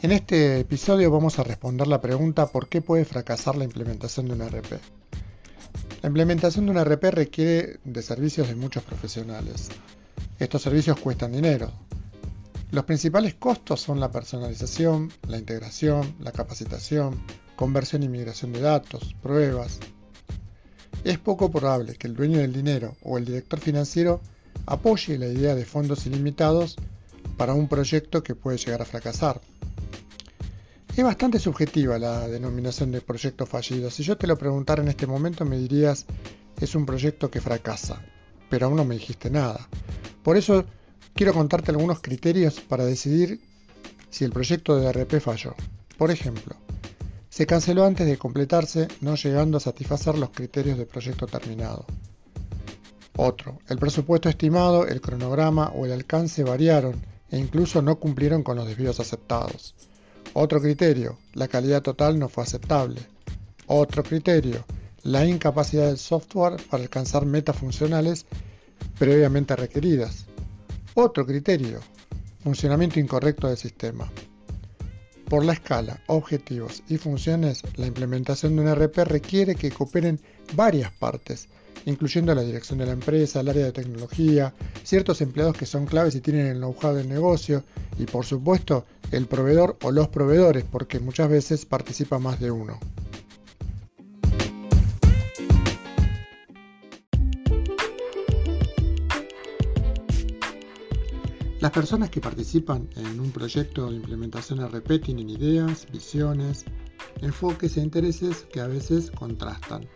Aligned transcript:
En 0.00 0.12
este 0.12 0.60
episodio 0.60 1.10
vamos 1.10 1.40
a 1.40 1.42
responder 1.42 1.88
la 1.88 2.00
pregunta 2.00 2.46
¿por 2.46 2.68
qué 2.68 2.80
puede 2.80 3.04
fracasar 3.04 3.56
la 3.56 3.64
implementación 3.64 4.28
de 4.28 4.34
un 4.34 4.48
RP? 4.48 4.78
La 6.02 6.06
implementación 6.06 6.66
de 6.66 6.70
un 6.70 6.84
RP 6.84 7.10
requiere 7.10 7.80
de 7.82 8.00
servicios 8.02 8.46
de 8.46 8.54
muchos 8.54 8.84
profesionales. 8.84 9.70
Estos 10.38 10.62
servicios 10.62 11.00
cuestan 11.00 11.32
dinero. 11.32 11.72
Los 12.70 12.84
principales 12.84 13.34
costos 13.34 13.80
son 13.80 13.98
la 13.98 14.12
personalización, 14.12 15.10
la 15.26 15.36
integración, 15.36 16.14
la 16.20 16.30
capacitación, 16.30 17.20
conversión 17.56 18.04
y 18.04 18.08
migración 18.08 18.52
de 18.52 18.60
datos, 18.60 19.16
pruebas. 19.20 19.80
Es 21.02 21.18
poco 21.18 21.50
probable 21.50 21.96
que 21.96 22.06
el 22.06 22.14
dueño 22.14 22.38
del 22.38 22.52
dinero 22.52 22.96
o 23.02 23.18
el 23.18 23.24
director 23.24 23.58
financiero 23.58 24.20
apoye 24.64 25.18
la 25.18 25.26
idea 25.26 25.56
de 25.56 25.64
fondos 25.64 26.06
ilimitados 26.06 26.76
para 27.36 27.52
un 27.52 27.66
proyecto 27.66 28.22
que 28.22 28.36
puede 28.36 28.58
llegar 28.58 28.80
a 28.80 28.84
fracasar. 28.84 29.40
Es 30.98 31.04
bastante 31.04 31.38
subjetiva 31.38 31.96
la 31.96 32.26
denominación 32.26 32.90
de 32.90 33.00
proyecto 33.00 33.46
fallido. 33.46 33.88
Si 33.88 34.02
yo 34.02 34.18
te 34.18 34.26
lo 34.26 34.36
preguntara 34.36 34.82
en 34.82 34.88
este 34.88 35.06
momento 35.06 35.44
me 35.44 35.56
dirías 35.56 36.06
es 36.60 36.74
un 36.74 36.84
proyecto 36.84 37.30
que 37.30 37.40
fracasa, 37.40 38.02
pero 38.50 38.66
aún 38.66 38.74
no 38.74 38.84
me 38.84 38.96
dijiste 38.96 39.30
nada. 39.30 39.68
Por 40.24 40.36
eso 40.36 40.64
quiero 41.14 41.32
contarte 41.32 41.70
algunos 41.70 42.00
criterios 42.00 42.58
para 42.58 42.84
decidir 42.84 43.40
si 44.10 44.24
el 44.24 44.32
proyecto 44.32 44.74
de 44.74 44.92
RP 44.92 45.20
falló. 45.20 45.54
Por 45.96 46.10
ejemplo, 46.10 46.56
se 47.28 47.46
canceló 47.46 47.84
antes 47.84 48.08
de 48.08 48.18
completarse, 48.18 48.88
no 49.00 49.14
llegando 49.14 49.58
a 49.58 49.60
satisfacer 49.60 50.18
los 50.18 50.30
criterios 50.30 50.78
de 50.78 50.86
proyecto 50.86 51.28
terminado. 51.28 51.86
Otro, 53.14 53.60
el 53.68 53.78
presupuesto 53.78 54.28
estimado, 54.28 54.84
el 54.84 55.00
cronograma 55.00 55.68
o 55.76 55.86
el 55.86 55.92
alcance 55.92 56.42
variaron 56.42 57.00
e 57.30 57.38
incluso 57.38 57.82
no 57.82 58.00
cumplieron 58.00 58.42
con 58.42 58.56
los 58.56 58.66
desvíos 58.66 58.98
aceptados. 58.98 59.76
Otro 60.40 60.60
criterio, 60.60 61.18
la 61.34 61.48
calidad 61.48 61.82
total 61.82 62.16
no 62.16 62.28
fue 62.28 62.44
aceptable. 62.44 63.00
Otro 63.66 64.04
criterio, 64.04 64.64
la 65.02 65.26
incapacidad 65.26 65.88
del 65.88 65.98
software 65.98 66.62
para 66.70 66.84
alcanzar 66.84 67.26
metas 67.26 67.56
funcionales 67.56 68.24
previamente 69.00 69.56
requeridas. 69.56 70.26
Otro 70.94 71.26
criterio, 71.26 71.80
funcionamiento 72.44 73.00
incorrecto 73.00 73.48
del 73.48 73.56
sistema. 73.56 74.08
Por 75.28 75.44
la 75.44 75.54
escala, 75.54 76.04
objetivos 76.06 76.84
y 76.88 76.98
funciones, 76.98 77.64
la 77.74 77.88
implementación 77.88 78.54
de 78.54 78.62
un 78.62 78.72
RP 78.72 78.98
requiere 78.98 79.56
que 79.56 79.72
cooperen 79.72 80.20
varias 80.54 80.92
partes, 80.92 81.48
incluyendo 81.86 82.34
la 82.34 82.42
dirección 82.42 82.78
de 82.78 82.86
la 82.86 82.92
empresa, 82.92 83.40
el 83.40 83.48
área 83.48 83.66
de 83.66 83.72
tecnología, 83.72 84.54
ciertos 84.82 85.20
empleados 85.20 85.56
que 85.56 85.66
son 85.66 85.86
claves 85.86 86.14
y 86.14 86.20
tienen 86.20 86.46
el 86.46 86.58
know-how 86.58 86.94
del 86.94 87.08
negocio, 87.08 87.64
y 87.98 88.04
por 88.04 88.24
supuesto 88.24 88.84
el 89.10 89.26
proveedor 89.26 89.76
o 89.82 89.90
los 89.90 90.08
proveedores, 90.08 90.64
porque 90.64 91.00
muchas 91.00 91.28
veces 91.28 91.66
participa 91.66 92.18
más 92.18 92.40
de 92.40 92.50
uno. 92.50 92.78
Las 101.60 101.72
personas 101.72 102.08
que 102.10 102.20
participan 102.20 102.88
en 102.94 103.18
un 103.18 103.32
proyecto 103.32 103.90
de 103.90 103.96
implementación 103.96 104.64
RP 104.64 105.00
tienen 105.00 105.28
ideas, 105.28 105.88
visiones, 105.90 106.64
enfoques 107.20 107.76
e 107.76 107.80
intereses 107.80 108.46
que 108.52 108.60
a 108.60 108.68
veces 108.68 109.10
contrastan. 109.10 109.88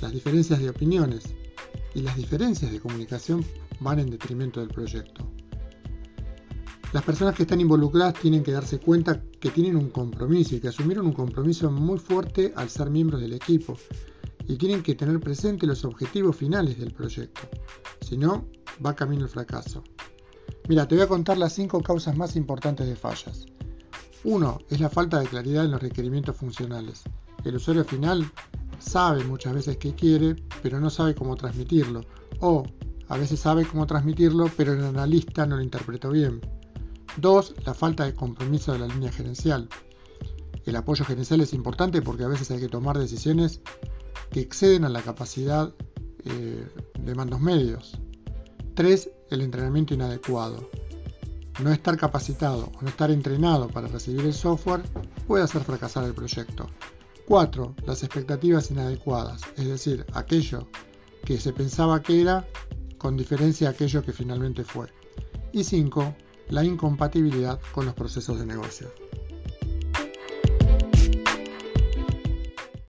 Las 0.00 0.12
diferencias 0.12 0.60
de 0.60 0.70
opiniones 0.70 1.24
y 1.94 2.00
las 2.00 2.16
diferencias 2.16 2.72
de 2.72 2.80
comunicación 2.80 3.44
van 3.80 3.98
en 3.98 4.10
detrimento 4.10 4.60
del 4.60 4.70
proyecto. 4.70 5.26
Las 6.92 7.04
personas 7.04 7.34
que 7.34 7.42
están 7.42 7.60
involucradas 7.60 8.14
tienen 8.14 8.42
que 8.42 8.52
darse 8.52 8.78
cuenta 8.78 9.22
que 9.38 9.50
tienen 9.50 9.76
un 9.76 9.90
compromiso 9.90 10.56
y 10.56 10.60
que 10.60 10.68
asumieron 10.68 11.06
un 11.06 11.12
compromiso 11.12 11.70
muy 11.70 11.98
fuerte 11.98 12.52
al 12.56 12.68
ser 12.68 12.90
miembros 12.90 13.20
del 13.20 13.34
equipo 13.34 13.76
y 14.48 14.56
tienen 14.56 14.82
que 14.82 14.96
tener 14.96 15.20
presente 15.20 15.66
los 15.66 15.84
objetivos 15.84 16.34
finales 16.34 16.78
del 16.78 16.92
proyecto. 16.92 17.42
Si 18.00 18.16
no, 18.16 18.48
va 18.84 18.96
camino 18.96 19.24
al 19.24 19.28
fracaso. 19.28 19.84
Mira, 20.68 20.88
te 20.88 20.96
voy 20.96 21.04
a 21.04 21.08
contar 21.08 21.38
las 21.38 21.52
cinco 21.52 21.80
causas 21.80 22.16
más 22.16 22.34
importantes 22.36 22.88
de 22.88 22.96
fallas. 22.96 23.46
Uno 24.24 24.58
es 24.68 24.80
la 24.80 24.90
falta 24.90 25.20
de 25.20 25.26
claridad 25.26 25.64
en 25.64 25.70
los 25.70 25.82
requerimientos 25.82 26.36
funcionales. 26.36 27.02
El 27.44 27.56
usuario 27.56 27.84
final 27.84 28.30
sabe 28.80 29.24
muchas 29.24 29.54
veces 29.54 29.76
qué 29.76 29.94
quiere, 29.94 30.36
pero 30.62 30.80
no 30.80 30.90
sabe 30.90 31.14
cómo 31.14 31.36
transmitirlo. 31.36 32.04
O 32.40 32.64
a 33.08 33.16
veces 33.16 33.40
sabe 33.40 33.64
cómo 33.66 33.86
transmitirlo, 33.86 34.50
pero 34.56 34.72
el 34.72 34.84
analista 34.84 35.46
no 35.46 35.56
lo 35.56 35.62
interpretó 35.62 36.10
bien. 36.10 36.40
Dos, 37.16 37.54
La 37.66 37.74
falta 37.74 38.04
de 38.04 38.14
compromiso 38.14 38.72
de 38.72 38.78
la 38.78 38.86
línea 38.86 39.10
gerencial. 39.10 39.68
El 40.64 40.76
apoyo 40.76 41.04
gerencial 41.04 41.40
es 41.40 41.52
importante 41.52 42.02
porque 42.02 42.24
a 42.24 42.28
veces 42.28 42.50
hay 42.50 42.60
que 42.60 42.68
tomar 42.68 42.98
decisiones 42.98 43.60
que 44.30 44.40
exceden 44.40 44.84
a 44.84 44.88
la 44.88 45.02
capacidad 45.02 45.74
eh, 46.24 46.68
de 47.00 47.14
mandos 47.14 47.40
medios. 47.40 47.98
3. 48.74 49.10
El 49.30 49.40
entrenamiento 49.40 49.94
inadecuado. 49.94 50.70
No 51.62 51.72
estar 51.72 51.96
capacitado 51.96 52.70
o 52.78 52.82
no 52.82 52.88
estar 52.88 53.10
entrenado 53.10 53.68
para 53.68 53.88
recibir 53.88 54.24
el 54.24 54.34
software 54.34 54.82
puede 55.26 55.44
hacer 55.44 55.62
fracasar 55.62 56.04
el 56.04 56.14
proyecto. 56.14 56.68
4. 57.30 57.76
Las 57.86 58.02
expectativas 58.02 58.72
inadecuadas, 58.72 59.42
es 59.56 59.68
decir, 59.68 60.04
aquello 60.14 60.66
que 61.24 61.38
se 61.38 61.52
pensaba 61.52 62.02
que 62.02 62.20
era 62.20 62.44
con 62.98 63.16
diferencia 63.16 63.68
a 63.68 63.70
aquello 63.70 64.02
que 64.02 64.12
finalmente 64.12 64.64
fue. 64.64 64.88
Y 65.52 65.62
5. 65.62 66.12
La 66.48 66.64
incompatibilidad 66.64 67.60
con 67.70 67.86
los 67.86 67.94
procesos 67.94 68.40
de 68.40 68.46
negocio. 68.46 68.92